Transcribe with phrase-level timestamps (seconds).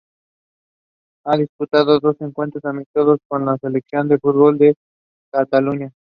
[1.27, 4.73] Ha disputado dos encuentros amistosos con la selección de fútbol de
[5.31, 5.91] Cataluña.